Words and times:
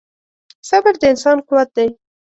•صبر 0.69 0.93
د 1.01 1.03
انسان 1.11 1.37
قوت 1.47 1.69
دی. 1.77 1.87